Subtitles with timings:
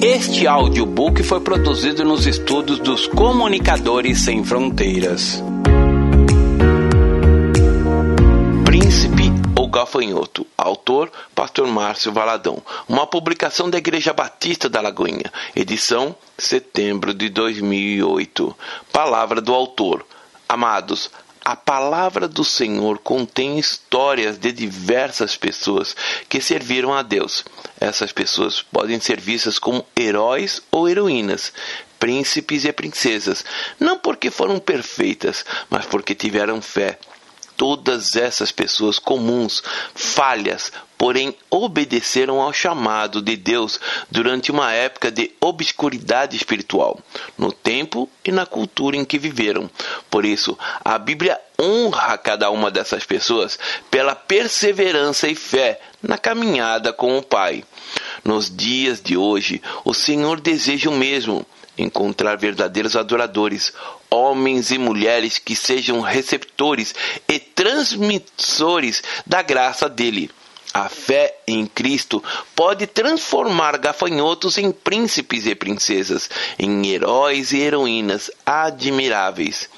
[0.00, 5.42] Este audiobook foi produzido nos estúdios dos Comunicadores Sem Fronteiras.
[8.64, 9.24] Príncipe
[9.56, 10.46] ou Gafanhoto.
[10.56, 12.62] Autor, Pastor Márcio Valadão.
[12.88, 15.32] Uma publicação da Igreja Batista da Lagoinha.
[15.56, 18.56] Edição, setembro de 2008.
[18.92, 20.06] Palavra do autor.
[20.48, 21.10] Amados,
[21.48, 25.96] a palavra do Senhor contém histórias de diversas pessoas
[26.28, 27.42] que serviram a Deus.
[27.80, 31.50] Essas pessoas podem ser vistas como heróis ou heroínas,
[31.98, 33.46] príncipes e princesas,
[33.80, 36.98] não porque foram perfeitas, mas porque tiveram fé
[37.58, 45.32] todas essas pessoas comuns, falhas, porém obedeceram ao chamado de Deus durante uma época de
[45.40, 47.00] obscuridade espiritual,
[47.36, 49.68] no tempo e na cultura em que viveram.
[50.08, 53.58] Por isso, a Bíblia honra cada uma dessas pessoas
[53.90, 57.64] pela perseverança e fé na caminhada com o Pai.
[58.24, 61.44] Nos dias de hoje, o Senhor deseja o mesmo
[61.78, 63.72] encontrar verdadeiros adoradores,
[64.10, 66.94] homens e mulheres que sejam receptores
[67.28, 70.30] e transmissores da graça dele.
[70.74, 72.22] A fé em Cristo
[72.54, 79.70] pode transformar gafanhotos em príncipes e princesas, em heróis e heroínas admiráveis.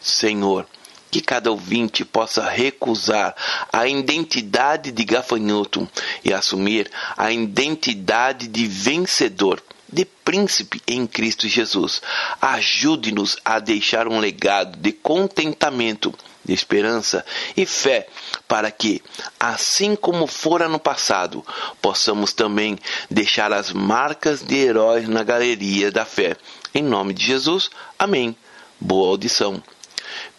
[0.00, 0.66] Senhor,
[1.10, 3.34] que cada ouvinte possa recusar
[3.72, 5.88] a identidade de gafanhoto
[6.24, 12.02] e assumir a identidade de vencedor de príncipe em Cristo Jesus.
[12.40, 16.12] Ajude-nos a deixar um legado de contentamento,
[16.44, 17.24] de esperança
[17.56, 18.08] e fé,
[18.46, 19.02] para que,
[19.38, 21.44] assim como fora no passado,
[21.80, 22.78] possamos também
[23.10, 26.36] deixar as marcas de heróis na galeria da fé.
[26.74, 28.36] Em nome de Jesus, amém.
[28.78, 29.62] Boa audição.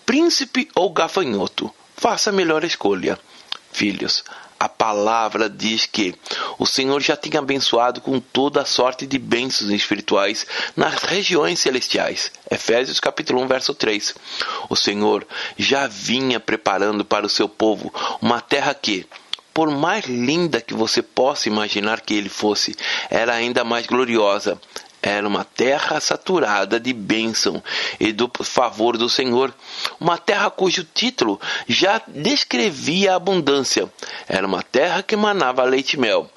[0.05, 1.73] Príncipe ou gafanhoto?
[1.95, 3.19] Faça a melhor escolha.
[3.71, 4.23] Filhos,
[4.59, 6.15] a palavra diz que
[6.57, 12.31] o Senhor já tinha abençoado com toda a sorte de bênçãos espirituais nas regiões celestiais.
[12.49, 14.15] Efésios capítulo 1, verso 3.
[14.69, 15.27] O Senhor
[15.57, 19.05] já vinha preparando para o seu povo uma terra que,
[19.53, 22.75] por mais linda que você possa imaginar que ele fosse,
[23.09, 24.59] era ainda mais gloriosa.
[25.07, 27.63] Era uma terra saturada de bênção
[27.97, 29.55] e do favor do Senhor.
[30.01, 33.89] Uma terra cujo título já descrevia a abundância.
[34.27, 36.29] Era uma terra que manava leite e mel.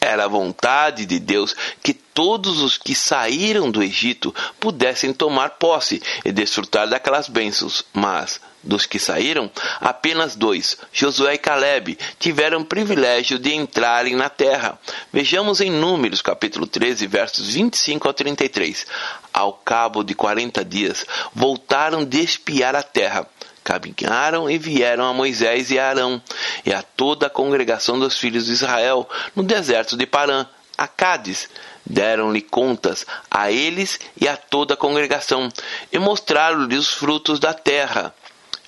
[0.00, 6.00] Era a vontade de Deus que todos os que saíram do Egito pudessem tomar posse
[6.24, 7.84] e desfrutar daquelas bênçãos.
[7.92, 9.50] Mas, dos que saíram,
[9.80, 14.78] apenas dois, Josué e Caleb, tiveram o privilégio de entrarem na terra.
[15.12, 18.86] Vejamos em Números, capítulo 13, versos 25 a 33.
[19.32, 23.26] Ao cabo de quarenta dias, voltaram de espiar a terra
[23.62, 26.20] caminharam e vieram a Moisés e a Arão
[26.66, 30.46] e a toda a congregação dos filhos de Israel no deserto de Parã,
[30.76, 31.48] a Cádiz.
[31.84, 35.48] Deram-lhe contas a eles e a toda a congregação
[35.92, 38.14] e mostraram-lhe os frutos da terra.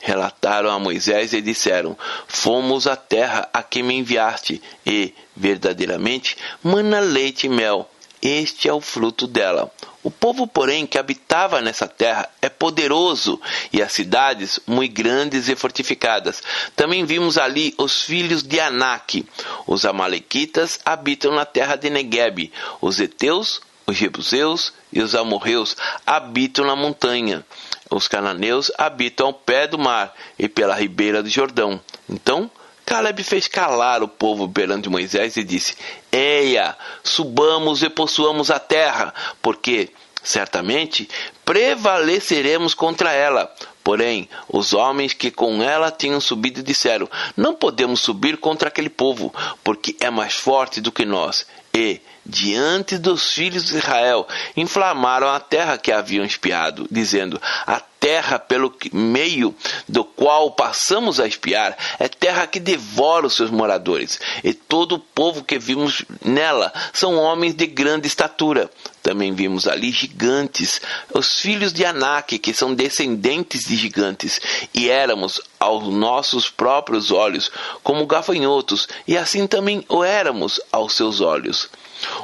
[0.07, 1.97] Relataram a Moisés e disseram:
[2.29, 7.91] Fomos à terra a que me enviaste, e, verdadeiramente, mana leite e mel.
[8.21, 9.73] Este é o fruto dela.
[10.03, 13.41] O povo, porém, que habitava nessa terra é poderoso
[13.73, 16.43] e as cidades muito grandes e fortificadas.
[16.77, 19.27] Também vimos ali os filhos de Anak.
[19.67, 22.53] Os amalequitas habitam na terra de Negueb.
[22.83, 27.45] Os heteus, os jebuseus e os amorreus habitam na montanha.
[27.91, 31.81] Os cananeus habitam ao pé do mar e pela ribeira do Jordão.
[32.09, 32.51] Então,
[32.87, 35.77] Caleb fez calar o povo perante Moisés e disse:
[36.11, 39.91] Eia, subamos e possuamos a terra, porque
[40.23, 41.09] certamente
[41.45, 43.55] prevaleceremos contra ela.
[43.83, 49.33] Porém, os homens que com ela tinham subido disseram: Não podemos subir contra aquele povo,
[49.63, 51.47] porque é mais forte do que nós.
[51.75, 54.27] E, diante dos filhos de Israel,
[54.57, 59.55] inflamaram a terra que haviam espiado, dizendo: A terra pelo meio
[59.89, 64.99] do qual passamos a espiar é terra que devora os seus moradores, e todo o
[64.99, 68.71] povo que vimos nela são homens de grande estatura.
[69.03, 70.81] Também vimos ali gigantes,
[71.13, 74.41] os filhos de Anak, que são descendentes de gigantes,
[74.75, 77.51] e éramos aos nossos próprios olhos
[77.83, 81.71] como gafanhotos, e assim também o éramos aos seus olhos.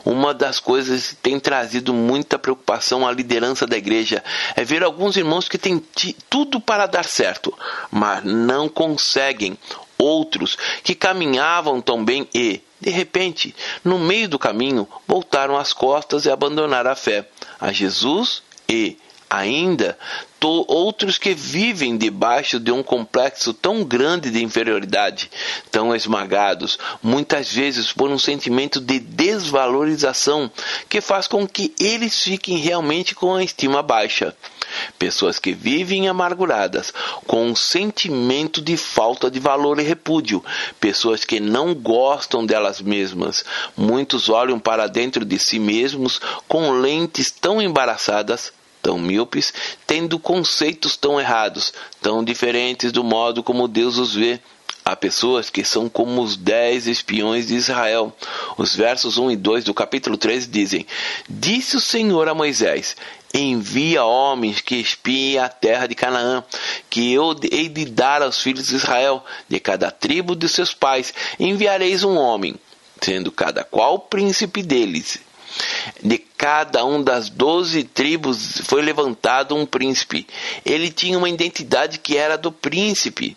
[0.04, 4.22] Uma das coisas que tem trazido muita preocupação à liderança da igreja
[4.56, 5.82] é ver alguns irmãos que têm
[6.28, 7.56] tudo para dar certo,
[7.90, 9.56] mas não conseguem.
[9.98, 13.54] Outros que caminhavam tão bem e, de repente,
[13.84, 17.28] no meio do caminho, voltaram as costas e abandonaram a fé,
[17.60, 18.96] a Jesus e
[19.30, 19.96] ainda
[20.48, 25.30] outros que vivem debaixo de um complexo tão grande de inferioridade,
[25.70, 30.50] tão esmagados, muitas vezes por um sentimento de desvalorização
[30.88, 34.34] que faz com que eles fiquem realmente com a estima baixa.
[34.98, 36.94] Pessoas que vivem amarguradas,
[37.26, 40.44] com um sentimento de falta de valor e repúdio.
[40.78, 43.44] Pessoas que não gostam delas mesmas.
[43.76, 49.52] Muitos olham para dentro de si mesmos com lentes tão embaraçadas tão míopes,
[49.86, 54.40] tendo conceitos tão errados, tão diferentes do modo como Deus os vê.
[54.84, 58.12] Há pessoas que são como os dez espiões de Israel.
[58.56, 60.86] Os versos 1 e 2 do capítulo 13 dizem:
[61.28, 62.96] Disse o Senhor a Moisés:
[63.32, 66.42] Envia homens que espiem a terra de Canaã,
[66.88, 71.14] que eu hei de dar aos filhos de Israel, de cada tribo de seus pais.
[71.38, 72.56] Enviareis um homem,
[73.00, 75.20] sendo cada qual príncipe deles
[76.02, 80.26] de cada um das doze tribos foi levantado um príncipe.
[80.64, 83.36] Ele tinha uma identidade que era do príncipe.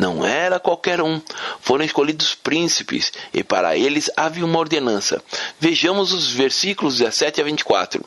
[0.00, 1.20] Não era qualquer um.
[1.60, 5.22] Foram escolhidos príncipes, e para eles havia uma ordenança.
[5.58, 8.02] Vejamos os versículos 17 a 24.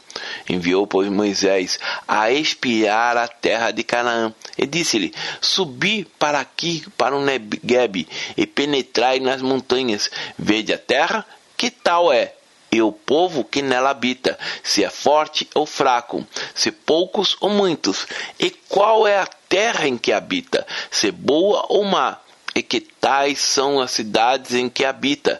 [0.49, 7.15] Enviou, pois, Moisés a espiar a terra de Canaã, e disse-lhe: Subi para aqui, para
[7.15, 10.09] o Negueb, e penetrai nas montanhas.
[10.35, 11.23] Vede a terra,
[11.55, 12.33] que tal é?
[12.73, 16.25] E o povo que nela habita, se é forte ou fraco,
[16.55, 18.07] se poucos ou muitos,
[18.39, 22.17] e qual é a terra em que habita, se boa ou má,
[22.55, 25.39] e que tais são as cidades em que habita,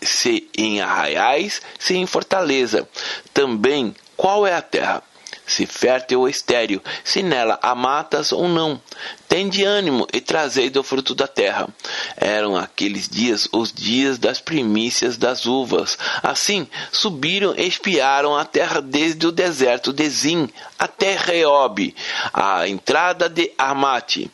[0.00, 2.88] se em arraiais, se em fortaleza.
[3.32, 5.02] Também qual é a terra?
[5.46, 8.80] Se fértil ou estéril, se nela há matas ou não.
[9.28, 11.68] Tende ânimo e trazei do fruto da terra.
[12.16, 15.98] Eram aqueles dias os dias das primícias das uvas.
[16.22, 20.48] Assim, subiram e espiaram a terra desde o deserto de Zim
[20.78, 21.94] até Reob,
[22.32, 24.30] a entrada de Amate.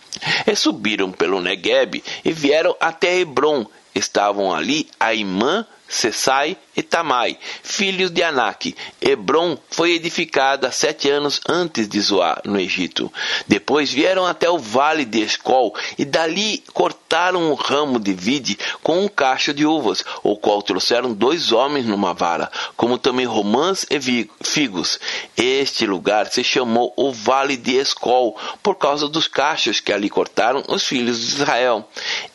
[0.47, 3.67] E subiram pelo Negueb e vieram até Hebron.
[3.95, 8.77] Estavam ali Aimã, Sessai e Tamai, filhos de Anak.
[9.01, 13.13] Hebron foi edificada sete anos antes de Zoar, no Egito.
[13.49, 19.05] Depois vieram até o vale de Escol e dali cortaram um ramo de vide com
[19.05, 24.31] um cacho de uvas, o qual trouxeram dois homens numa vara, como também romãs e
[24.45, 25.01] figos.
[25.37, 30.63] Este lugar se chamou o vale de Escol, por causa dos cachos que ali cortaram
[30.69, 31.89] os filhos de Israel.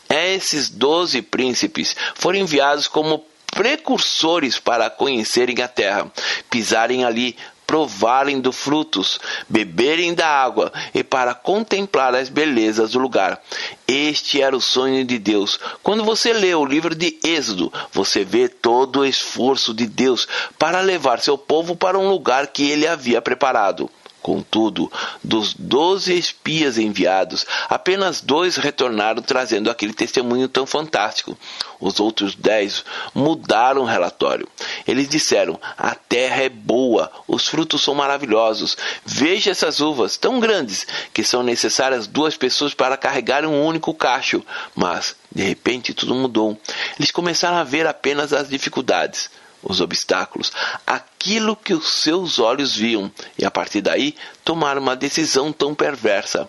[0.10, 3.24] Esses doze príncipes foram enviados como
[3.56, 6.12] precursores para conhecerem a terra,
[6.50, 9.18] pisarem ali, provarem dos frutos,
[9.48, 13.42] beberem da água e para contemplar as belezas do lugar.
[13.88, 15.58] Este era o sonho de Deus.
[15.82, 20.28] Quando você lê o livro de Êxodo, você vê todo o esforço de Deus
[20.60, 23.90] para levar seu povo para um lugar que ele havia preparado.
[24.26, 24.92] Contudo,
[25.24, 31.38] dos doze espias enviados, apenas dois retornaram trazendo aquele testemunho tão fantástico.
[31.80, 32.84] Os outros dez
[33.14, 34.48] mudaram o relatório.
[34.88, 38.78] Eles disseram: A terra é boa, os frutos são maravilhosos.
[39.06, 44.44] Veja essas uvas tão grandes que são necessárias duas pessoas para carregar um único cacho.
[44.76, 46.58] Mas, de repente, tudo mudou.
[47.00, 49.30] Eles começaram a ver apenas as dificuldades
[49.66, 50.52] os obstáculos,
[50.86, 56.48] aquilo que os seus olhos viam, e a partir daí tomar uma decisão tão perversa.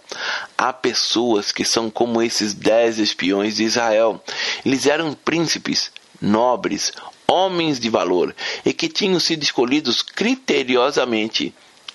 [0.56, 4.22] Há pessoas que são como esses dez espiões de Israel.
[4.64, 5.90] Eles eram príncipes,
[6.20, 6.92] nobres,
[7.26, 11.54] homens de valor e que tinham sido escolhidos criteriosamente.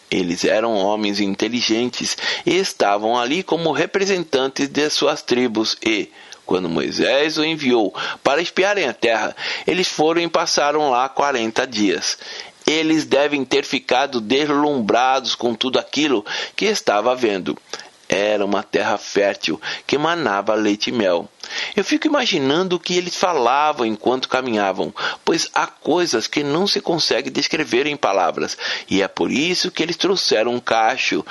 [0.10, 6.12] Eles eram homens inteligentes e estavam ali como representantes de suas tribos e,
[6.52, 9.34] quando Moisés o enviou para espiarem a terra,
[9.66, 12.18] eles foram e passaram lá quarenta dias.
[12.68, 17.58] Eles devem ter ficado deslumbrados com tudo aquilo que estava vendo.
[18.10, 21.30] Era uma terra fértil que manava leite e mel.
[21.74, 24.94] Eu fico imaginando o que eles falavam enquanto caminhavam,
[25.24, 28.58] pois há coisas que não se consegue descrever em palavras,
[28.90, 31.26] e é por isso que eles trouxeram um cacho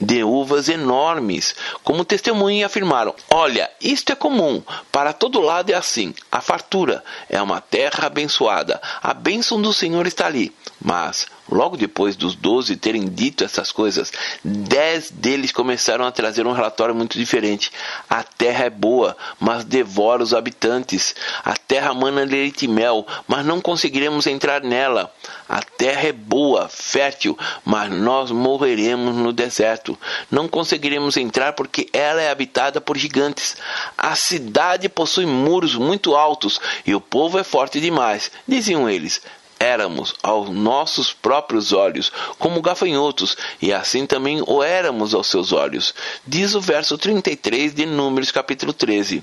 [0.00, 4.62] de uvas enormes, como testemunha afirmaram: Olha, isto é comum,
[4.92, 6.14] para todo lado é assim.
[6.30, 10.54] A fartura é uma terra abençoada, a bênção do Senhor está ali.
[10.80, 14.12] Mas Logo depois dos doze terem dito essas coisas,
[14.44, 17.70] dez deles começaram a trazer um relatório muito diferente.
[18.10, 21.14] A terra é boa, mas devora os habitantes.
[21.44, 25.12] A terra mana leite e mel, mas não conseguiremos entrar nela.
[25.48, 29.96] A terra é boa, fértil, mas nós morreremos no deserto.
[30.28, 33.56] Não conseguiremos entrar porque ela é habitada por gigantes.
[33.96, 39.22] A cidade possui muros muito altos e o povo é forte demais, diziam eles.
[39.58, 45.94] Éramos aos nossos próprios olhos como gafanhotos, e assim também o éramos aos seus olhos.
[46.26, 49.22] Diz o verso 33 de Números, capítulo 13.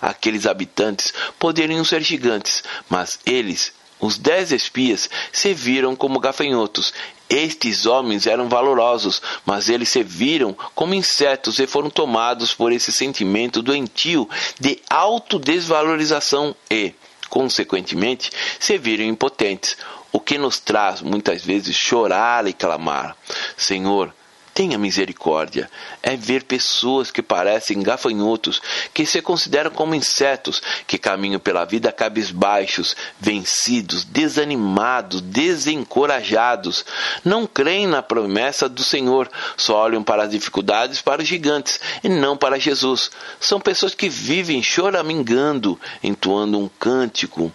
[0.00, 6.92] Aqueles habitantes poderiam ser gigantes, mas eles, os dez espias, se viram como gafanhotos.
[7.28, 12.92] Estes homens eram valorosos, mas eles se viram como insetos e foram tomados por esse
[12.92, 14.28] sentimento doentio
[14.60, 16.94] de autodesvalorização e,
[17.28, 19.76] consequentemente, se viram impotentes,
[20.12, 23.16] o que nos traz muitas vezes chorar e clamar:
[23.56, 24.14] Senhor,
[24.56, 25.70] tenha misericórdia.
[26.02, 28.62] É ver pessoas que parecem gafanhotos,
[28.94, 36.86] que se consideram como insetos, que caminham pela vida cabisbaixos, vencidos, desanimados, desencorajados.
[37.22, 42.08] Não creem na promessa do Senhor, só olham para as dificuldades, para os gigantes e
[42.08, 43.10] não para Jesus.
[43.38, 47.52] São pessoas que vivem choramingando, entoando um cântico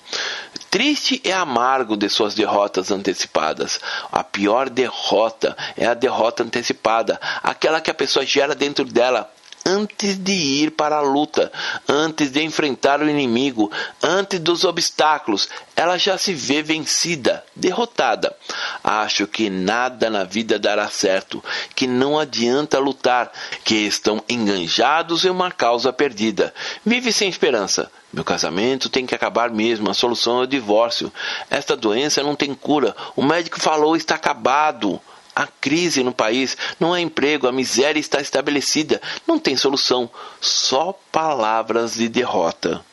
[0.72, 3.78] Triste e amargo de suas derrotas antecipadas.
[4.10, 9.30] A pior derrota é a derrota antecipada, aquela que a pessoa gera dentro dela
[9.66, 11.52] antes de ir para a luta,
[11.88, 18.36] antes de enfrentar o inimigo, antes dos obstáculos, ela já se vê vencida, derrotada.
[18.84, 21.44] Acho que nada na vida dará certo,
[21.76, 23.32] que não adianta lutar,
[23.64, 26.54] que estão enganjados em uma causa perdida.
[26.86, 29.90] Vive sem esperança, meu casamento tem que acabar mesmo.
[29.90, 31.12] A solução é o divórcio.
[31.50, 32.96] Esta doença não tem cura.
[33.16, 35.00] O médico falou está acabado.
[35.36, 40.10] A crise no país não há emprego, a miséria está estabelecida, não tem solução,
[40.40, 42.84] só palavras de derrota.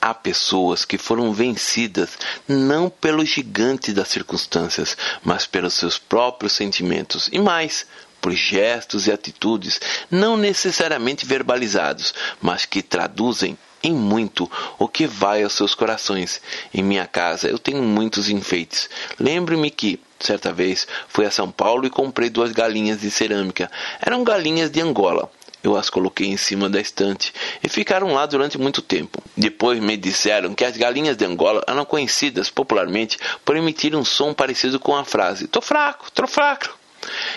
[0.00, 2.10] Há pessoas que foram vencidas
[2.46, 7.86] não pelo gigante das circunstâncias, mas pelos seus próprios sentimentos e mais,
[8.20, 9.80] por gestos e atitudes
[10.10, 16.40] não necessariamente verbalizados, mas que traduzem em muito o que vai aos seus corações.
[16.74, 18.88] Em minha casa eu tenho muitos enfeites.
[19.18, 23.70] Lembre-me que, certa vez, fui a São Paulo e comprei duas galinhas de cerâmica.
[24.00, 25.30] Eram galinhas de Angola.
[25.62, 27.32] Eu as coloquei em cima da estante
[27.62, 29.20] e ficaram lá durante muito tempo.
[29.36, 34.32] Depois me disseram que as galinhas de Angola eram conhecidas popularmente por emitir um som
[34.32, 36.78] parecido com a frase: Tô fraco, tô fraco.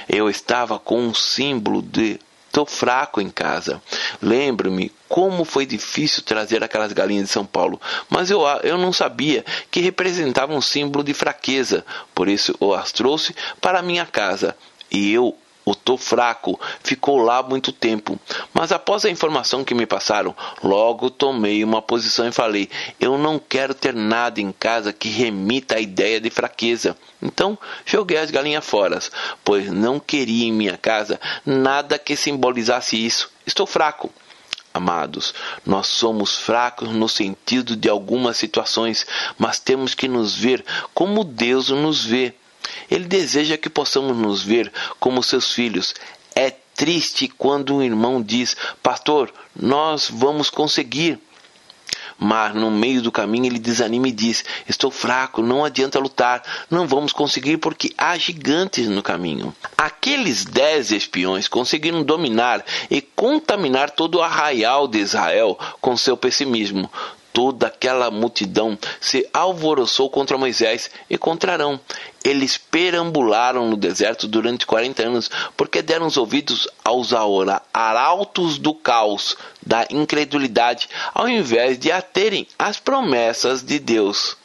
[0.07, 2.19] Eu estava com um símbolo de
[2.51, 3.81] Estou fraco em casa.
[4.21, 7.79] Lembro-me como foi difícil trazer aquelas galinhas de São Paulo,
[8.09, 11.85] mas eu, eu não sabia que representavam um símbolo de fraqueza.
[12.13, 14.53] Por isso eu as trouxe para minha casa
[14.91, 15.33] e eu
[15.75, 18.19] tô fraco ficou lá muito tempo,
[18.53, 23.39] mas após a informação que me passaram, logo tomei uma posição e falei: eu não
[23.39, 26.97] quero ter nada em casa que remita à ideia de fraqueza.
[27.21, 28.99] Então joguei as galinhas fora,
[29.43, 33.29] pois não queria em minha casa nada que simbolizasse isso.
[33.45, 34.11] Estou fraco.
[34.73, 35.33] Amados,
[35.65, 39.05] nós somos fracos no sentido de algumas situações,
[39.37, 40.63] mas temos que nos ver
[40.93, 42.33] como Deus nos vê.
[42.89, 45.93] Ele deseja que possamos nos ver como seus filhos.
[46.35, 51.19] É triste quando um irmão diz: Pastor, nós vamos conseguir.
[52.23, 56.87] Mas no meio do caminho ele desanima e diz: Estou fraco, não adianta lutar, não
[56.87, 59.55] vamos conseguir porque há gigantes no caminho.
[59.75, 66.91] Aqueles dez espiões conseguiram dominar e contaminar todo o arraial de Israel com seu pessimismo
[67.33, 71.79] toda aquela multidão se alvoroçou contra Moisés e contra Arão.
[72.23, 77.11] Eles perambularam no deserto durante quarenta anos, porque deram os ouvidos aos
[77.73, 79.35] arautos do caos,
[79.65, 84.37] da incredulidade, ao invés de aterem às promessas de Deus.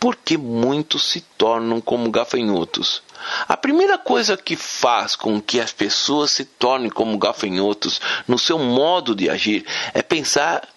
[0.00, 3.02] Porque muitos se tornam como gafanhotos.
[3.48, 8.58] A primeira coisa que faz com que as pessoas se tornem como gafanhotos no seu
[8.58, 9.64] modo de agir
[9.94, 10.68] é pensar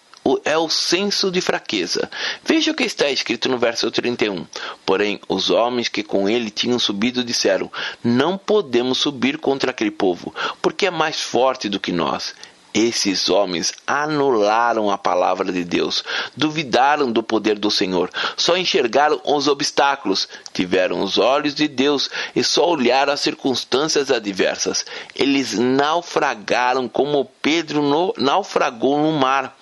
[0.44, 2.10] é o senso de fraqueza.
[2.44, 4.46] Veja o que está escrito no verso 31.
[4.86, 7.72] Porém, os homens que com ele tinham subido disseram:
[8.04, 12.36] Não podemos subir contra aquele povo, porque é mais forte do que nós.
[12.74, 16.04] Esses homens anularam a palavra de Deus,
[16.38, 22.44] duvidaram do poder do Senhor, só enxergaram os obstáculos, tiveram os olhos de Deus e
[22.44, 24.86] só olharam as circunstâncias adversas.
[25.16, 29.58] Eles naufragaram como Pedro naufragou no mar,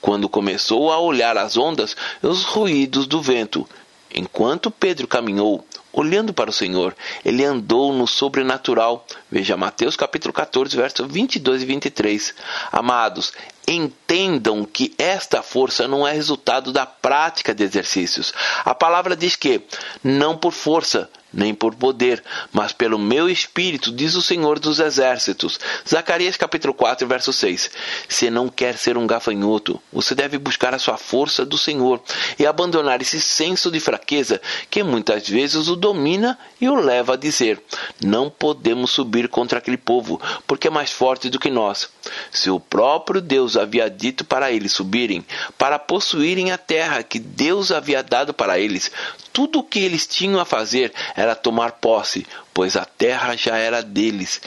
[0.00, 3.66] quando começou a olhar as ondas e os ruídos do vento.
[4.12, 6.94] Enquanto Pedro caminhou, olhando para o Senhor,
[7.24, 9.06] ele andou no sobrenatural.
[9.30, 12.34] Veja Mateus capítulo 14, versos 22 e 23.
[12.72, 13.32] Amados,
[13.70, 18.32] entendam que esta força não é resultado da prática de exercícios.
[18.64, 19.62] A palavra diz que
[20.02, 22.22] não por força, nem por poder,
[22.52, 25.58] mas pelo meu espírito, diz o Senhor dos Exércitos.
[25.88, 27.70] Zacarias capítulo 4, verso 6.
[28.08, 32.02] Se não quer ser um gafanhoto, você deve buscar a sua força do Senhor
[32.38, 37.16] e abandonar esse senso de fraqueza que muitas vezes o domina e o leva a
[37.16, 37.62] dizer:
[38.02, 41.88] Não podemos subir contra aquele povo, porque é mais forte do que nós.
[42.32, 45.24] Se o próprio Deus havia dito para eles subirem,
[45.56, 48.90] para possuírem a terra que Deus havia dado para eles,
[49.32, 53.82] tudo o que eles tinham a fazer era tomar posse, pois a terra já era
[53.82, 54.40] deles.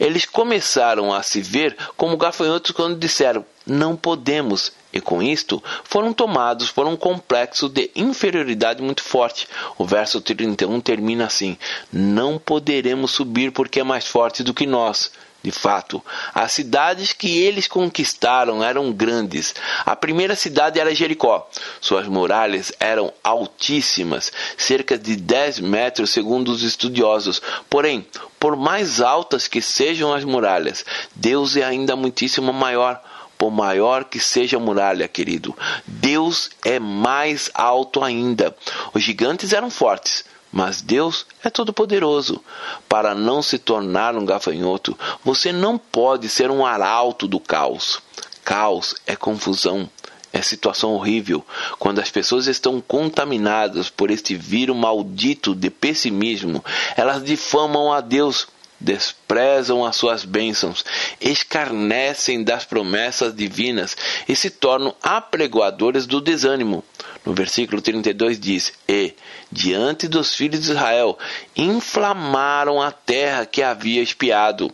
[0.00, 4.72] Eles começaram a se ver como gafanhotos quando disseram: Não podemos.
[4.92, 9.48] E com isto foram tomados por um complexo de inferioridade muito forte.
[9.78, 11.56] O verso 31 termina assim:
[11.90, 15.10] Não poderemos subir porque é mais forte do que nós.
[15.42, 19.52] De fato, as cidades que eles conquistaram eram grandes.
[19.84, 21.48] A primeira cidade era Jericó.
[21.80, 27.42] Suas muralhas eram altíssimas, cerca de 10 metros, segundo os estudiosos.
[27.68, 28.06] Porém,
[28.38, 30.84] por mais altas que sejam as muralhas,
[31.14, 33.02] Deus é ainda muitíssimo maior.
[33.36, 38.54] Por maior que seja a muralha, querido, Deus é mais alto ainda.
[38.94, 42.44] Os gigantes eram fortes, mas Deus é todo-poderoso.
[42.88, 48.02] Para não se tornar um gafanhoto, você não pode ser um arauto do caos.
[48.44, 49.88] Caos é confusão,
[50.32, 51.44] é situação horrível.
[51.78, 56.62] Quando as pessoas estão contaminadas por este vírus maldito de pessimismo,
[56.96, 58.46] elas difamam a Deus
[58.82, 60.84] desprezam as suas bênçãos,
[61.20, 63.96] escarnecem das promessas divinas
[64.28, 66.84] e se tornam apregoadores do desânimo.
[67.24, 69.14] No versículo 32 diz: E,
[69.50, 71.18] diante dos filhos de Israel,
[71.56, 74.72] inflamaram a terra que havia espiado.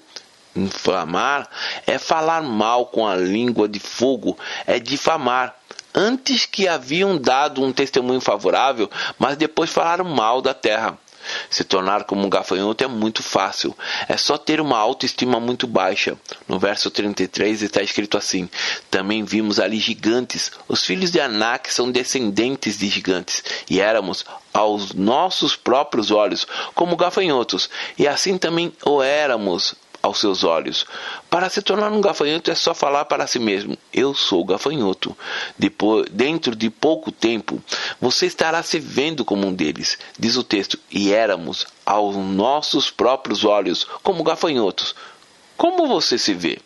[0.57, 1.49] Inflamar
[1.87, 4.37] é falar mal com a língua de fogo,
[4.67, 5.57] é difamar.
[5.95, 10.99] Antes que haviam dado um testemunho favorável, mas depois falaram mal da terra.
[11.51, 13.77] Se tornar como um gafanhoto é muito fácil.
[14.09, 16.17] É só ter uma autoestima muito baixa.
[16.47, 18.49] No verso 33 está escrito assim:
[18.91, 20.53] Também vimos ali gigantes.
[20.69, 23.43] Os filhos de Anak são descendentes de gigantes.
[23.69, 27.69] E éramos, aos nossos próprios olhos, como gafanhotos.
[27.99, 30.87] E assim também o éramos aos seus olhos.
[31.29, 35.17] Para se tornar um gafanhoto é só falar para si mesmo: Eu sou gafanhoto.
[35.59, 37.63] Depois, dentro de pouco tempo,
[38.01, 39.99] você estará se vendo como um deles.
[40.19, 44.95] Diz o texto: E éramos aos nossos próprios olhos como gafanhotos.
[45.57, 46.59] Como você se vê?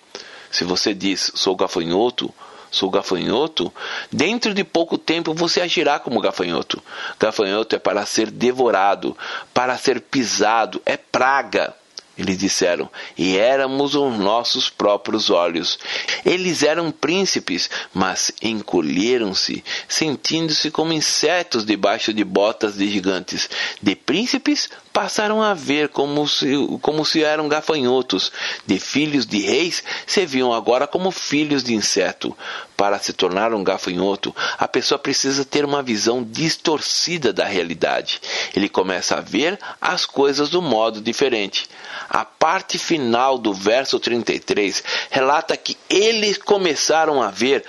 [0.51, 2.33] Se você diz: Sou gafanhoto,
[2.71, 3.73] sou gafanhoto,
[4.11, 6.83] dentro de pouco tempo você agirá como gafanhoto.
[7.19, 9.17] Gafanhoto é para ser devorado,
[9.55, 11.75] para ser pisado, é praga.
[12.17, 15.79] Eles disseram, e éramos os nossos próprios olhos.
[16.27, 23.49] Eles eram príncipes, mas encolheram-se, sentindo-se como insetos debaixo de botas de gigantes.
[23.81, 28.31] De príncipes passaram a ver como se, como se eram gafanhotos.
[28.67, 32.37] De filhos de reis se viam agora como filhos de inseto.
[32.77, 38.21] Para se tornar um gafanhoto, a pessoa precisa ter uma visão distorcida da realidade.
[38.57, 41.69] Ele começa a ver as coisas do modo diferente.
[42.11, 47.65] A parte final do verso 33 relata que eles começaram a ver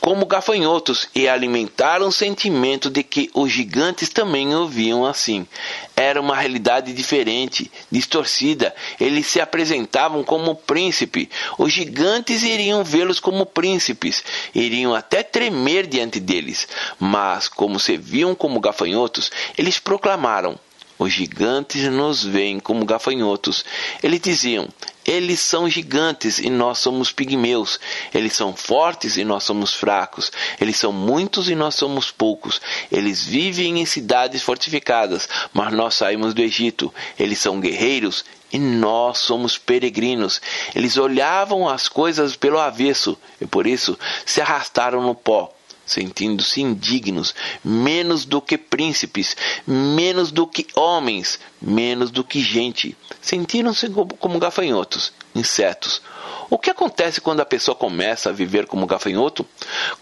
[0.00, 5.46] como gafanhotos e alimentaram o sentimento de que os gigantes também o viam assim.
[5.96, 8.74] Era uma realidade diferente, distorcida.
[9.00, 11.30] Eles se apresentavam como príncipe.
[11.56, 16.66] Os gigantes iriam vê-los como príncipes, iriam até tremer diante deles.
[16.98, 20.58] Mas, como se viam como gafanhotos, eles proclamaram:
[20.98, 23.64] os gigantes nos veem como gafanhotos.
[24.02, 24.68] Eles diziam:
[25.04, 27.78] eles são gigantes e nós somos pigmeus.
[28.12, 30.32] Eles são fortes e nós somos fracos.
[30.58, 32.60] Eles são muitos e nós somos poucos.
[32.90, 36.92] Eles vivem em cidades fortificadas, mas nós saímos do Egito.
[37.18, 40.40] Eles são guerreiros e nós somos peregrinos.
[40.74, 45.53] Eles olhavam as coisas pelo avesso e por isso se arrastaram no pó
[45.86, 52.96] sentindo-se indignos, menos do que príncipes, menos do que homens, menos do que gente.
[53.20, 56.02] Sentiram-se como gafanhotos, insetos.
[56.50, 59.46] O que acontece quando a pessoa começa a viver como gafanhoto?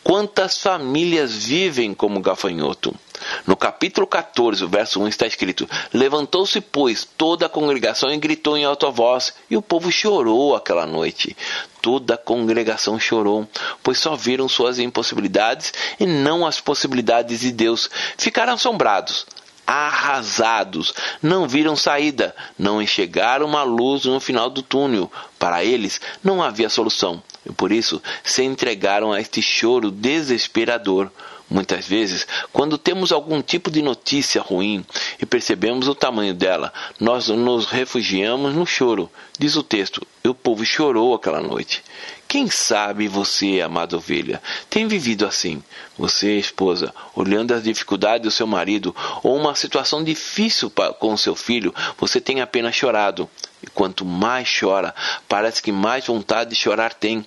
[0.03, 2.95] Quantas famílias vivem como gafanhoto?
[3.47, 8.57] No capítulo 14, o verso 1 está escrito: Levantou-se, pois, toda a congregação e gritou
[8.57, 11.37] em alta voz, e o povo chorou aquela noite.
[11.81, 13.47] Toda a congregação chorou,
[13.83, 17.91] pois só viram suas impossibilidades e não as possibilidades de Deus.
[18.17, 19.27] Ficaram assombrados
[19.67, 25.11] arrasados, não viram saída, não enxergaram uma luz no final do túnel.
[25.39, 27.23] Para eles não havia solução.
[27.45, 31.11] e por isso se entregaram a este choro desesperador.
[31.53, 34.83] Muitas vezes, quando temos algum tipo de notícia ruim
[35.21, 39.11] e percebemos o tamanho dela, nós nos refugiamos no choro.
[39.39, 41.85] Diz o texto: e o povo chorou aquela noite.
[42.27, 45.63] Quem sabe você, amada ovelha, tem vivido assim?
[45.99, 51.75] Você, esposa, olhando as dificuldades do seu marido ou uma situação difícil com seu filho,
[51.99, 53.29] você tem apenas chorado.
[53.63, 54.95] E quanto mais chora,
[55.29, 57.27] parece que mais vontade de chorar tem.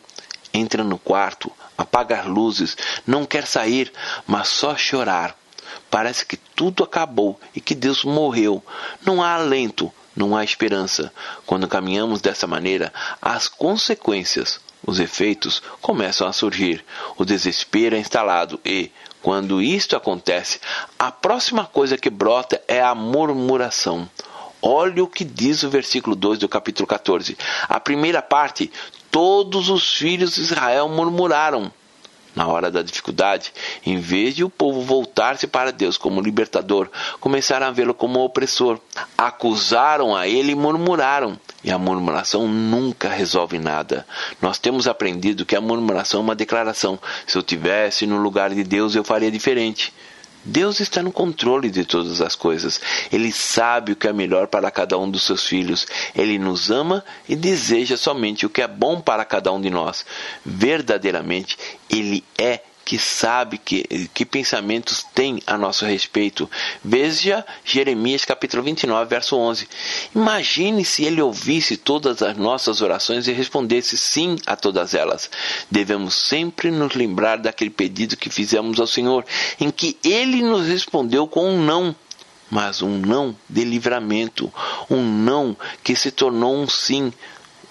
[0.51, 3.91] Entra no quarto, apaga as luzes, não quer sair,
[4.25, 5.37] mas só chorar.
[5.89, 8.63] Parece que tudo acabou e que Deus morreu.
[9.05, 11.11] Não há alento, não há esperança.
[11.45, 16.83] Quando caminhamos dessa maneira, as consequências, os efeitos começam a surgir.
[17.17, 20.59] O desespero é instalado e, quando isto acontece,
[20.99, 24.09] a próxima coisa que brota é a murmuração.
[24.61, 27.37] Olha o que diz o versículo 2 do capítulo 14.
[27.69, 28.71] A primeira parte:
[29.15, 31.71] todos os filhos de Israel murmuraram
[32.35, 33.53] na hora da dificuldade,
[33.85, 36.89] em vez de o povo voltar-se para Deus como libertador,
[37.21, 38.77] começaram a vê-lo como opressor.
[39.17, 41.39] Acusaram a ele e murmuraram.
[41.63, 44.05] E a murmuração nunca resolve nada.
[44.41, 46.99] Nós temos aprendido que a murmuração é uma declaração.
[47.25, 49.93] Se eu tivesse no lugar de Deus, eu faria diferente.
[50.45, 52.79] Deus está no controle de todas as coisas.
[53.11, 55.87] Ele sabe o que é melhor para cada um dos seus filhos.
[56.15, 60.05] Ele nos ama e deseja somente o que é bom para cada um de nós.
[60.45, 61.57] Verdadeiramente,
[61.89, 66.49] Ele é que sabe que, que pensamentos tem a nosso respeito.
[66.83, 69.67] Veja Jeremias capítulo 29, verso 11.
[70.13, 75.29] Imagine se ele ouvisse todas as nossas orações e respondesse sim a todas elas.
[75.69, 79.25] Devemos sempre nos lembrar daquele pedido que fizemos ao Senhor,
[79.59, 81.95] em que ele nos respondeu com um não
[82.47, 84.53] mas um não de livramento,
[84.89, 87.11] um não que se tornou um sim,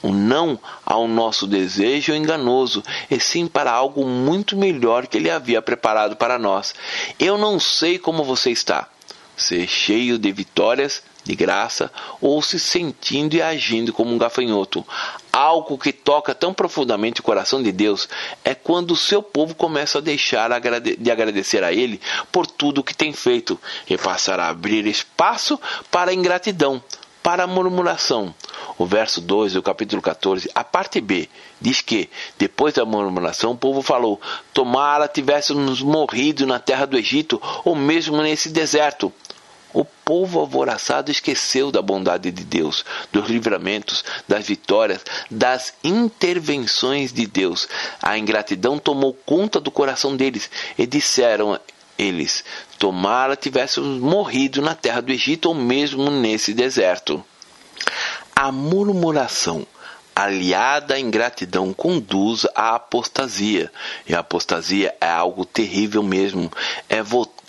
[0.05, 5.63] um não ao nosso desejo enganoso, e sim para algo muito melhor que ele havia
[5.63, 6.75] preparado para nós.
[7.19, 8.87] Eu não sei como você está,
[9.35, 11.91] ser cheio de vitórias, de graça,
[12.21, 14.87] ou se sentindo e agindo como um gafanhoto.
[15.33, 18.07] Algo que toca tão profundamente o coração de Deus
[18.45, 21.99] é quando o seu povo começa a deixar de agradecer a Ele
[22.31, 25.59] por tudo que tem feito e passar a abrir espaço
[25.91, 26.83] para a ingratidão,
[27.25, 28.35] para a murmuração.
[28.77, 31.27] O verso 2 do capítulo 14, a parte B,
[31.59, 34.21] diz que, depois da murmuração, o povo falou:
[34.53, 39.11] Tomara tivéssemos morrido na terra do Egito, ou mesmo nesse deserto.
[39.73, 47.27] O povo alvoraçado esqueceu da bondade de Deus, dos livramentos, das vitórias, das intervenções de
[47.27, 47.69] Deus.
[48.01, 51.59] A ingratidão tomou conta do coração deles e disseram
[51.99, 52.45] eles:
[52.79, 57.25] Tomara tivéssemos morrido na terra do Egito ou mesmo nesse deserto.
[58.35, 59.67] A murmuração
[60.15, 63.71] aliada à ingratidão conduz à apostasia.
[64.07, 66.51] E a apostasia é algo terrível mesmo.
[66.89, 67.03] É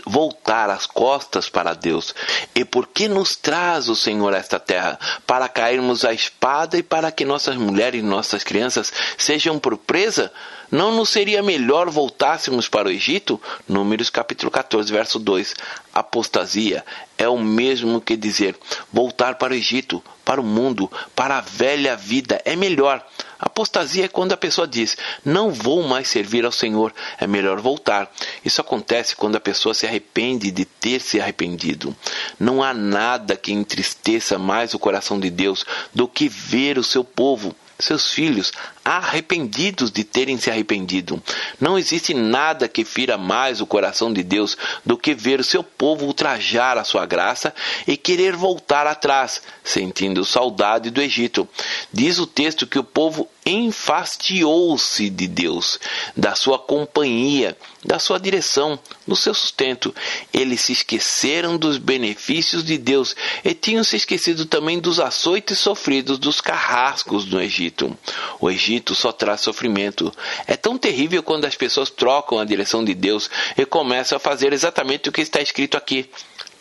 [0.05, 2.15] voltar as costas para Deus.
[2.53, 4.99] E por que nos traz o Senhor a esta terra?
[5.27, 10.31] Para cairmos à espada e para que nossas mulheres e nossas crianças sejam por presa?
[10.71, 13.39] Não nos seria melhor voltássemos para o Egito?
[13.67, 15.53] Números capítulo 14, verso 2.
[15.93, 16.83] Apostasia
[17.17, 18.57] é o mesmo que dizer
[18.91, 22.41] voltar para o Egito, para o mundo, para a velha vida.
[22.43, 23.05] É melhor.
[23.39, 28.11] Apostasia é quando a pessoa diz: Não vou mais servir ao Senhor, é melhor voltar.
[28.43, 31.95] Isso acontece quando a pessoa se arrepende de ter se arrependido.
[32.39, 37.03] Não há nada que entristeça mais o coração de Deus do que ver o seu
[37.03, 38.51] povo seus filhos
[38.85, 41.21] arrependidos de terem se arrependido.
[41.59, 45.63] Não existe nada que fira mais o coração de Deus do que ver o seu
[45.63, 47.51] povo ultrajar a sua graça
[47.87, 51.49] e querer voltar atrás, sentindo saudade do Egito.
[51.91, 55.79] Diz o texto que o povo enfastiou-se de Deus,
[56.17, 59.93] da sua companhia, da sua direção, do seu sustento.
[60.33, 66.17] Eles se esqueceram dos benefícios de Deus e tinham se esquecido também dos açoites sofridos
[66.17, 67.95] dos carrascos do Egito.
[68.39, 70.11] O Egito só traz sofrimento.
[70.47, 74.51] É tão terrível quando as pessoas trocam a direção de Deus e começam a fazer
[74.51, 76.09] exatamente o que está escrito aqui.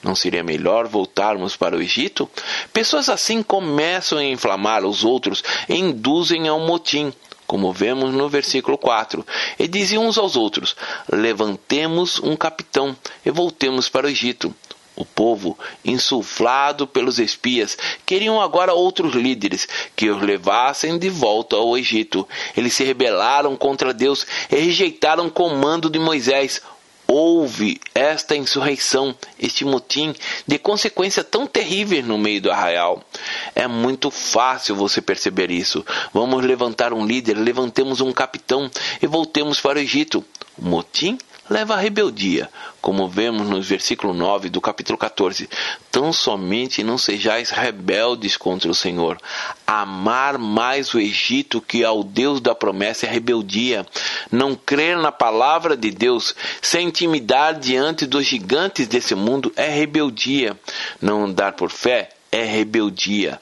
[0.04, 2.30] Não seria melhor voltarmos para o Egito?
[2.72, 7.10] Pessoas assim começam a inflamar os outros e induzem a um motim,
[7.46, 9.26] como vemos no versículo 4.
[9.58, 10.76] E diziam uns aos outros:
[11.10, 14.54] Levantemos um capitão e voltemos para o Egito.
[14.96, 17.76] O povo, insuflado pelos espias,
[18.06, 22.28] queriam agora outros líderes que os levassem de volta ao Egito.
[22.56, 26.62] Eles se rebelaram contra Deus e rejeitaram o comando de Moisés,
[27.06, 30.14] houve esta insurreição, este motim,
[30.46, 33.02] de consequência tão terrível no meio do arraial.
[33.54, 35.84] É muito fácil você perceber isso.
[36.12, 38.70] Vamos levantar um líder, levantemos um capitão
[39.02, 40.24] e voltemos para o Egito.
[40.56, 42.48] O motim leva à rebeldia,
[42.80, 45.48] como vemos no versículo 9 do capítulo 14.
[45.90, 49.18] Tão somente não sejais rebeldes contra o Senhor.
[49.66, 53.86] Amar mais o Egito que ao Deus da promessa é rebeldia.
[54.30, 60.58] Não crer na palavra de Deus, sem intimidar diante dos gigantes desse mundo é rebeldia.
[61.00, 63.40] Não andar por fé é rebeldia.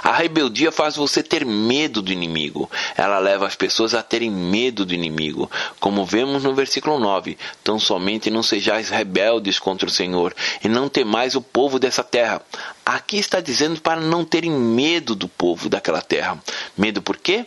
[0.00, 2.70] A rebeldia faz você ter medo do inimigo.
[2.96, 5.50] Ela leva as pessoas a terem medo do inimigo.
[5.80, 10.88] Como vemos no versículo 9: Tão somente não sejais rebeldes contra o Senhor, e não
[10.88, 12.40] temais o povo dessa terra.
[12.86, 16.40] Aqui está dizendo para não terem medo do povo daquela terra.
[16.76, 17.44] Medo por quê?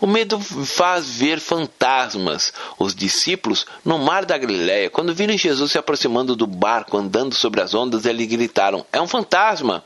[0.00, 2.54] O medo faz ver fantasmas.
[2.78, 7.60] Os discípulos, no mar da Galiléia, quando viram Jesus se aproximando do barco, andando sobre
[7.60, 9.84] as ondas, eles gritaram: É um fantasma!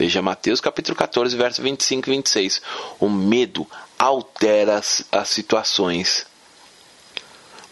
[0.00, 2.62] Veja Mateus capítulo 14, verso 25 e 26.
[2.98, 3.66] O medo
[3.98, 6.24] altera as, as situações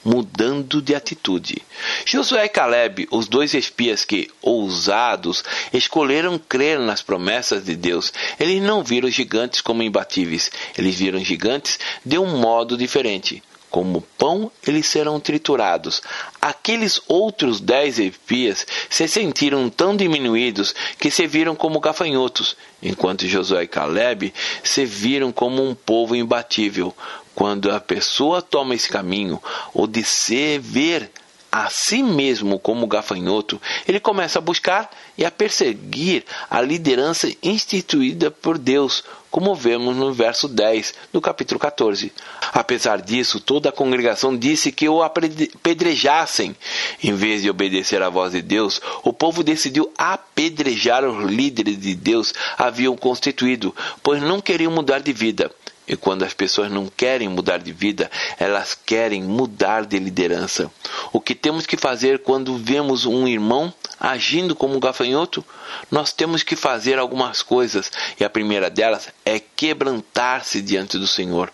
[0.05, 1.63] mudando de atitude.
[2.05, 8.63] Josué e Caleb, os dois espias que, ousados, escolheram crer nas promessas de Deus, eles
[8.63, 13.43] não viram gigantes como imbatíveis, eles viram gigantes de um modo diferente.
[13.71, 16.03] Como pão, eles serão triturados.
[16.41, 23.65] Aqueles outros dez espias se sentiram tão diminuídos que se viram como gafanhotos, enquanto Josué
[23.65, 24.33] e Caleb
[24.65, 26.95] se viram como um povo imbatível.
[27.35, 29.41] Quando a pessoa toma esse caminho,
[29.73, 31.11] ou de se ver
[31.51, 38.31] a si mesmo como gafanhoto, ele começa a buscar e a perseguir a liderança instituída
[38.31, 42.13] por Deus, como vemos no verso 10 do capítulo 14.
[42.53, 46.55] Apesar disso, toda a congregação disse que o apedrejassem.
[47.03, 51.95] Em vez de obedecer à voz de Deus, o povo decidiu apedrejar os líderes de
[51.95, 55.51] Deus haviam constituído, pois não queriam mudar de vida.
[55.89, 60.71] E quando as pessoas não querem mudar de vida, elas querem mudar de liderança.
[61.13, 65.45] O que temos que fazer quando vemos um irmão agindo como um gafanhoto?
[65.91, 71.51] Nós temos que fazer algumas coisas, e a primeira delas é quebrantar-se diante do Senhor.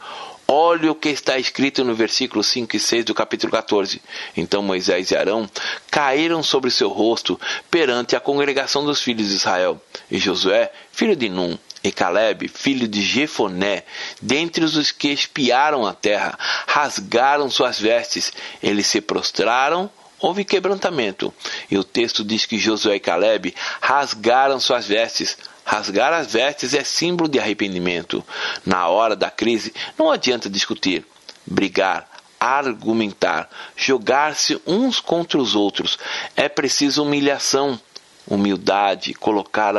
[0.47, 4.03] Olhe o que está escrito no versículo 5 e 6 do capítulo 14.
[4.37, 5.49] Então Moisés e Arão
[5.91, 9.81] caíram sobre seu rosto perante a congregação dos filhos de Israel.
[10.11, 13.85] E Josué, filho de Num, e Caleb, filho de Jefoné,
[14.21, 21.33] dentre os que espiaram a terra, rasgaram suas vestes, eles se prostraram, houve quebrantamento.
[21.71, 25.37] E o texto diz que Josué e Caleb rasgaram suas vestes.
[25.63, 28.25] Rasgar as vestes é símbolo de arrependimento.
[28.65, 31.07] Na hora da crise, não adianta discutir,
[31.47, 32.09] brigar,
[32.41, 35.99] argumentar, jogar-se uns contra os outros.
[36.35, 37.79] É preciso humilhação,
[38.27, 39.75] humildade, colocar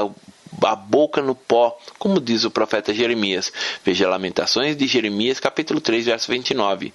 [0.63, 3.52] a boca no pó, como diz o profeta Jeremias.
[3.84, 6.94] Veja Lamentações de Jeremias, capítulo 3, verso 29.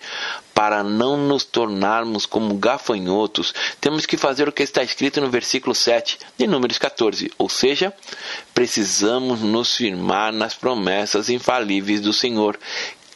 [0.54, 5.74] Para não nos tornarmos como gafanhotos, temos que fazer o que está escrito no versículo
[5.74, 7.94] 7 de Números 14, ou seja,
[8.52, 12.58] precisamos nos firmar nas promessas infalíveis do Senhor,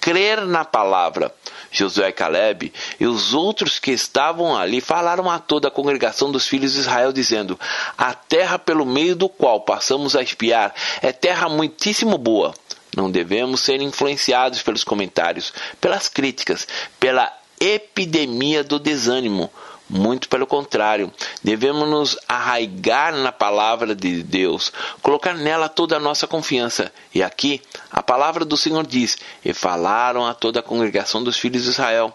[0.05, 1.35] crer na palavra.
[1.73, 6.75] Josué Caleb e os outros que estavam ali falaram a toda a congregação dos filhos
[6.75, 7.59] de Israel, dizendo:
[7.97, 12.55] A terra pelo meio do qual passamos a espiar é terra muitíssimo boa.
[12.95, 16.69] Não devemos ser influenciados pelos comentários, pelas críticas,
[17.01, 19.51] pela epidemia do desânimo
[19.95, 26.27] muito pelo contrário, devemos nos arraigar na palavra de Deus, colocar nela toda a nossa
[26.27, 26.93] confiança.
[27.15, 31.63] E aqui, a palavra do Senhor diz: E falaram a toda a congregação dos filhos
[31.63, 32.13] de Israel.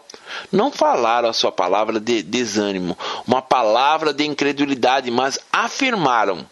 [0.51, 6.45] Não falaram a sua palavra de desânimo, uma palavra de incredulidade, mas afirmaram: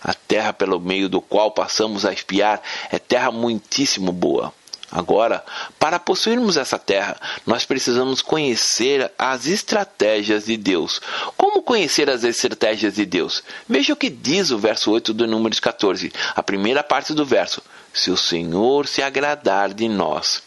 [0.00, 4.54] A terra pelo meio do qual passamos a espiar é terra muitíssimo boa.
[4.92, 5.42] Agora,
[5.78, 11.00] para possuirmos essa terra, nós precisamos conhecer as estratégias de Deus.
[11.34, 13.42] Como conhecer as estratégias de Deus?
[13.66, 17.62] Veja o que diz o verso 8 do Números 14, a primeira parte do verso:
[17.94, 20.42] Se o Senhor se agradar de nós.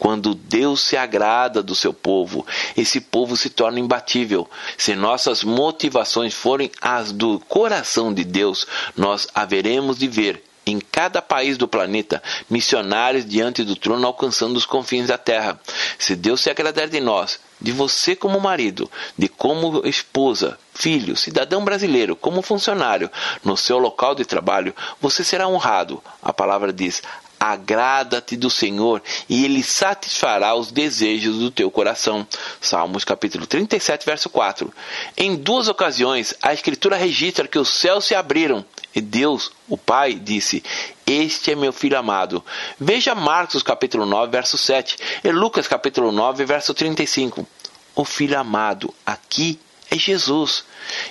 [0.00, 2.44] Quando Deus se agrada do seu povo,
[2.76, 4.50] esse povo se torna imbatível.
[4.76, 11.22] Se nossas motivações forem as do coração de Deus, nós haveremos de ver em cada
[11.22, 15.58] país do planeta missionários diante do trono alcançando os confins da terra.
[15.98, 21.64] Se Deus se agradar de nós, de você como marido, de como esposa, filho, cidadão
[21.64, 23.10] brasileiro, como funcionário,
[23.44, 26.02] no seu local de trabalho, você será honrado.
[26.20, 27.02] A palavra diz:
[27.38, 32.26] agrada-te do Senhor e ele satisfará os desejos do teu coração.
[32.60, 34.72] Salmos capítulo 37, verso 4.
[35.16, 38.64] Em duas ocasiões, a escritura registra que os céus se abriram
[38.96, 40.64] e Deus, o Pai, disse:
[41.06, 42.42] Este é meu filho amado.
[42.80, 47.46] Veja Marcos capítulo 9, verso 7 e Lucas capítulo 9, verso 35.
[47.94, 50.64] O filho amado aqui é Jesus.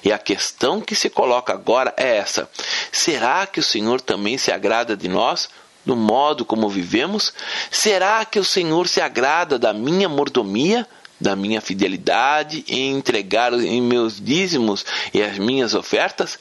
[0.04, 2.50] E a questão que se coloca agora é essa:
[2.92, 5.48] será que o Senhor também se agrada de nós?
[5.86, 7.32] Do modo como vivemos?
[7.70, 10.88] Será que o Senhor se agrada da minha mordomia,
[11.20, 16.40] da minha fidelidade em entregar em meus dízimos e as minhas ofertas?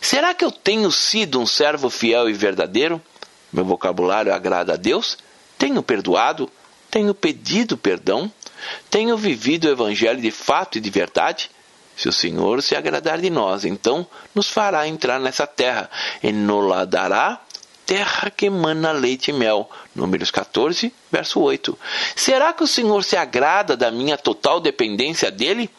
[0.00, 3.00] Será que eu tenho sido um servo fiel e verdadeiro?
[3.52, 5.16] Meu vocabulário agrada a Deus?
[5.58, 6.50] Tenho perdoado?
[6.90, 8.30] Tenho pedido perdão?
[8.90, 11.50] Tenho vivido o Evangelho de fato e de verdade?
[11.96, 15.88] Se o Senhor se agradar de nós, então nos fará entrar nessa terra
[16.22, 17.40] e nos dará
[17.86, 19.70] terra que emana leite e mel.
[19.94, 21.78] Números 14, verso 8.
[22.16, 25.70] Será que o Senhor se agrada da minha total dependência dele?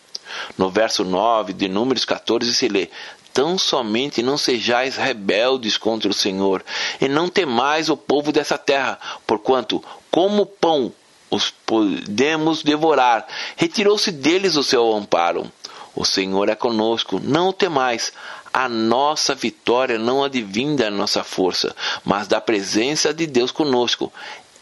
[0.58, 2.90] No verso 9 de Números 14 se lê:
[3.34, 6.64] Tão somente não sejais rebeldes contra o Senhor,
[7.00, 10.92] e não temais o povo dessa terra, porquanto, como pão,
[11.30, 13.28] os podemos devorar.
[13.56, 15.52] Retirou-se deles o seu amparo.
[15.96, 18.14] O Senhor é conosco, não o temais.
[18.58, 24.12] A nossa vitória não advém da nossa força, mas da presença de Deus conosco.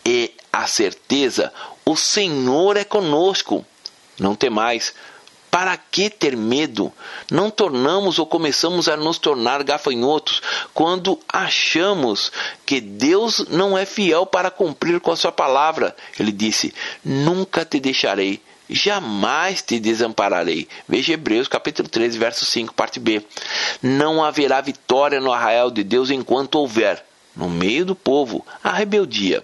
[0.06, 1.54] E a certeza,
[1.86, 3.66] o Senhor é conosco.
[4.20, 4.94] Não temais.
[5.50, 6.92] Para que ter medo?
[7.32, 10.42] Não tornamos ou começamos a nos tornar gafanhotos
[10.74, 12.34] quando achamos
[12.66, 15.96] que Deus não é fiel para cumprir com a sua palavra.
[16.20, 20.68] Ele disse: Nunca te deixarei jamais te desampararei.
[20.88, 23.24] Veja Hebreus capítulo 13, verso 5, parte B.
[23.82, 27.04] Não haverá vitória no arraial de Deus enquanto houver,
[27.36, 29.44] no meio do povo, a rebeldia.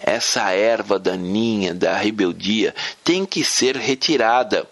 [0.00, 2.74] Essa erva daninha da rebeldia
[3.04, 4.66] tem que ser retirada.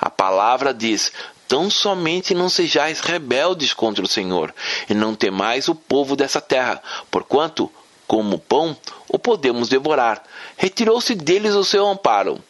[0.00, 1.12] A palavra diz:
[1.48, 4.54] Tão somente não sejais rebeldes contra o Senhor,
[4.88, 6.80] e não temais o povo dessa terra,
[7.10, 7.70] porquanto,
[8.06, 8.76] como pão,
[9.08, 10.22] o podemos devorar.
[10.56, 12.42] Retirou-se deles o seu amparo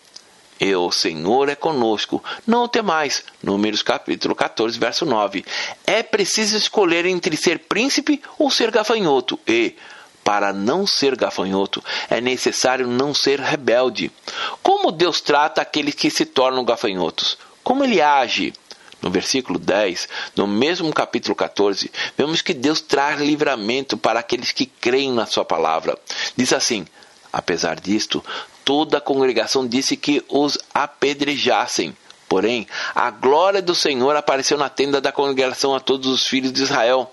[0.61, 2.23] e o Senhor é conosco.
[2.47, 3.25] Não temais.
[3.43, 5.45] Números capítulo 14, verso 9.
[5.87, 9.39] É preciso escolher entre ser príncipe ou ser gafanhoto.
[9.47, 9.75] E,
[10.23, 14.11] para não ser gafanhoto, é necessário não ser rebelde.
[14.63, 17.37] Como Deus trata aqueles que se tornam gafanhotos?
[17.63, 18.53] Como ele age?
[19.03, 24.65] No versículo 10, no mesmo capítulo 14, vemos que Deus traz livramento para aqueles que
[24.65, 25.99] creem na Sua palavra.
[26.35, 26.87] Diz assim:
[27.31, 28.25] Apesar disto,
[28.65, 31.97] toda a congregação disse que os apedrejassem.
[32.29, 36.63] Porém, a glória do Senhor apareceu na tenda da congregação a todos os filhos de
[36.63, 37.13] Israel.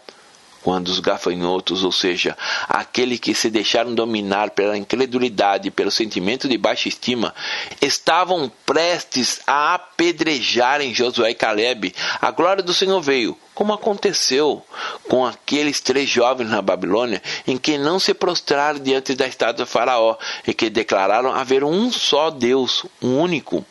[0.63, 2.37] Quando os gafanhotos, ou seja,
[2.69, 7.33] aqueles que se deixaram dominar pela incredulidade pelo sentimento de baixa estima,
[7.81, 14.63] estavam prestes a apedrejarem Josué e Caleb, a glória do Senhor veio, como aconteceu
[15.09, 19.71] com aqueles três jovens na Babilônia, em que não se prostraram diante da estátua de
[19.71, 20.15] Faraó
[20.47, 23.65] e que declararam haver um só Deus, um único.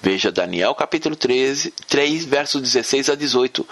[0.00, 3.66] Veja Daniel capítulo 13, 3, versos 16 a 18.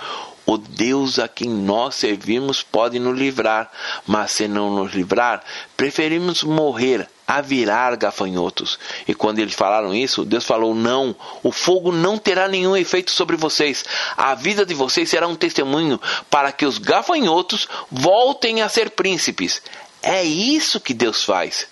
[0.53, 3.73] O Deus a quem nós servimos pode nos livrar,
[4.07, 5.43] mas se não nos livrar,
[5.79, 8.79] preferimos morrer a virar gafanhotos.
[9.09, 13.35] E quando eles falaram isso, Deus falou: Não, o fogo não terá nenhum efeito sobre
[13.35, 13.83] vocês.
[14.15, 19.63] A vida de vocês será um testemunho para que os gafanhotos voltem a ser príncipes.
[20.03, 21.67] É isso que Deus faz.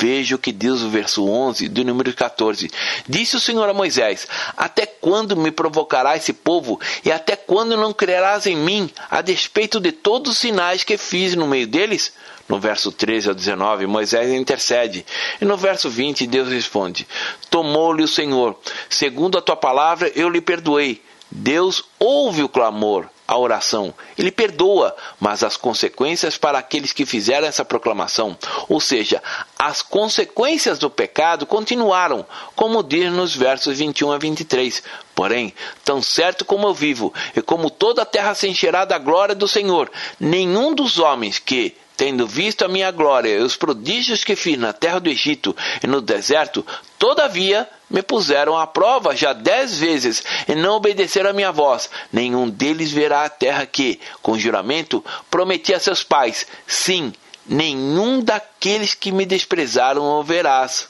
[0.00, 2.70] Veja o que diz o verso 11 do número 14.
[3.08, 6.80] Disse o Senhor a Moisés: Até quando me provocará esse povo?
[7.04, 11.34] E até quando não crerás em mim, a despeito de todos os sinais que fiz
[11.34, 12.12] no meio deles?
[12.48, 15.04] No verso 13 ao 19, Moisés intercede.
[15.40, 17.04] E no verso 20, Deus responde:
[17.50, 18.56] Tomou-lhe o Senhor,
[18.88, 21.02] segundo a tua palavra eu lhe perdoei.
[21.30, 23.92] Deus ouve o clamor a oração.
[24.16, 28.34] Ele perdoa, mas as consequências para aqueles que fizeram essa proclamação,
[28.70, 29.22] ou seja,
[29.58, 32.24] as consequências do pecado continuaram,
[32.56, 34.82] como diz nos versos 21 a 23.
[35.14, 35.52] Porém,
[35.84, 39.46] tão certo como eu vivo, e como toda a terra se encherá da glória do
[39.46, 44.56] Senhor, nenhum dos homens que, tendo visto a minha glória e os prodígios que fiz
[44.56, 46.64] na terra do Egito e no deserto,
[46.96, 51.90] todavia me puseram à prova já dez vezes e não obedeceram a minha voz.
[52.12, 56.46] Nenhum deles verá a terra que, com juramento, prometi a seus pais.
[56.68, 57.12] Sim,
[57.44, 60.88] nenhum daqueles que me desprezaram o verás.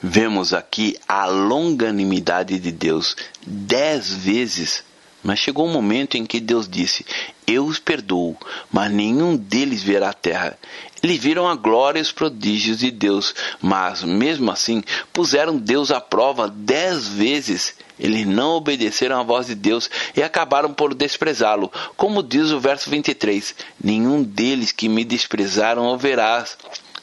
[0.00, 3.16] Vemos aqui a longanimidade de Deus.
[3.44, 4.84] Dez vezes
[5.22, 7.06] Mas chegou um momento em que Deus disse:
[7.46, 8.36] Eu os perdoo,
[8.70, 10.58] mas nenhum deles verá a terra.
[11.02, 16.00] Eles viram a glória e os prodígios de Deus, mas, mesmo assim, puseram Deus à
[16.00, 17.74] prova dez vezes.
[17.98, 21.72] Eles não obedeceram à voz de Deus e acabaram por desprezá-lo.
[21.96, 26.56] Como diz o verso 23: Nenhum deles que me desprezaram o verás.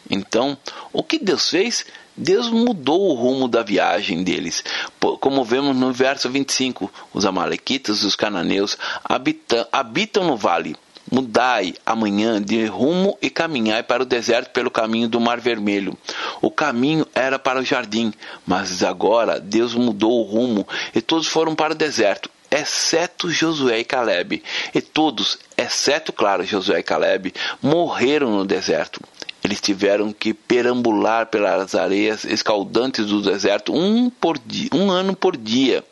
[0.09, 0.57] Então,
[0.91, 1.85] o que Deus fez?
[2.21, 4.61] Deus mudou o rumo da viagem deles.
[5.21, 10.75] Como vemos no verso 25, os amalequitas e os cananeus habitam, habitam no vale.
[11.09, 15.97] Mudai amanhã de rumo e caminhai para o deserto pelo caminho do Mar Vermelho.
[16.41, 18.13] O caminho era para o jardim,
[18.45, 23.85] mas agora Deus mudou o rumo e todos foram para o deserto, exceto Josué e
[23.85, 24.43] Caleb.
[24.75, 28.99] E todos, exceto, claro, Josué e Caleb, morreram no deserto.
[29.49, 34.39] Eles tiveram que perambular pelas areias escaldantes do deserto um, por
[34.71, 35.83] um ano por dia,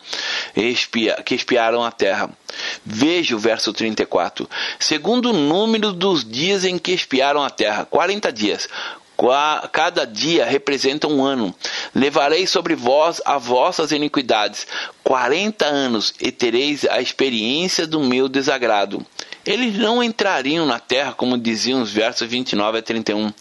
[1.26, 2.30] que espiaram a terra.
[2.86, 4.48] Veja o verso 34.
[4.78, 8.70] Segundo o número dos dias em que espiaram a terra, 40 dias.
[9.72, 11.52] Cada dia representa um ano.
[11.96, 14.68] Levarei sobre vós as vossas iniquidades.
[15.04, 19.04] Quarenta anos e tereis a experiência do meu desagrado.
[19.48, 23.32] Eles não entrariam na terra, como diziam os versos 29 a 31.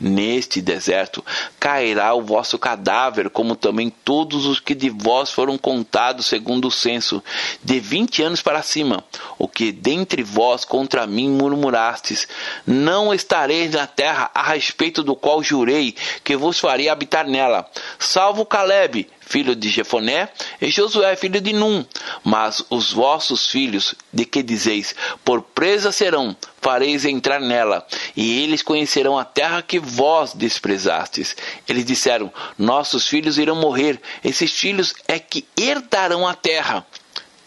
[0.00, 1.22] Neste deserto
[1.58, 6.70] cairá o vosso cadáver, como também todos os que de vós foram contados segundo o
[6.70, 7.22] censo,
[7.62, 9.04] de vinte anos para cima,
[9.38, 12.26] o que dentre vós contra mim murmurastes.
[12.66, 15.94] Não estareis na terra a respeito do qual jurei
[16.24, 20.28] que vos faria habitar nela, salvo Caleb, filho de Jefoné,
[20.60, 21.84] e Josué, filho de Num.
[22.22, 24.94] Mas os vossos filhos, de que dizeis,
[25.24, 27.86] por presa serão, fareis entrar nela,
[28.16, 31.36] e eles conhecerão a terra que vós desprezastes.
[31.68, 36.86] Eles disseram: Nossos filhos irão morrer, esses filhos é que herdarão a terra.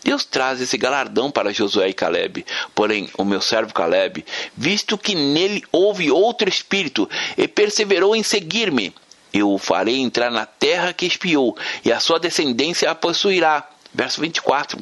[0.03, 2.45] Deus traz esse galardão para Josué e Caleb.
[2.75, 8.93] Porém, o meu servo Caleb, visto que nele houve outro espírito e perseverou em seguir-me,
[9.33, 13.67] eu o farei entrar na terra que espiou, e a sua descendência a possuirá.
[13.93, 14.79] Verso 24.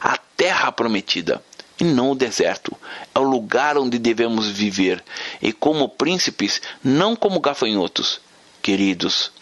[0.00, 1.42] A terra prometida,
[1.80, 2.76] e não o deserto.
[3.14, 5.02] É o lugar onde devemos viver,
[5.40, 8.20] e como príncipes, não como gafanhotos.
[8.60, 9.32] Queridos,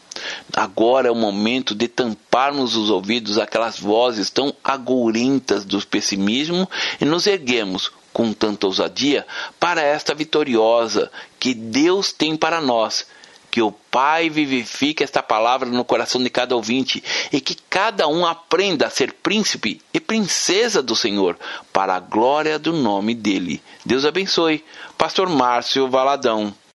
[0.55, 6.69] Agora é o momento de tamparmos os ouvidos àquelas vozes tão agourintas do pessimismo
[7.01, 9.27] e nos erguemos com tanta ousadia
[9.59, 13.07] para esta vitoriosa que Deus tem para nós
[13.51, 18.25] que o Pai vivifique esta palavra no coração de cada ouvinte e que cada um
[18.25, 21.37] aprenda a ser príncipe e princesa do Senhor,
[21.73, 23.61] para a glória do nome dele.
[23.85, 24.65] Deus abençoe.
[24.97, 26.55] Pastor Márcio Valadão.